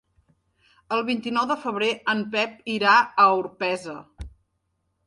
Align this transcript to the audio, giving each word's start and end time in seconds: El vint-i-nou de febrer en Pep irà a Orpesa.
El 0.95 1.03
vint-i-nou 1.09 1.45
de 1.51 1.57
febrer 1.65 1.91
en 2.15 2.25
Pep 2.33 2.57
irà 2.79 2.99
a 2.99 3.29
Orpesa. 3.45 3.97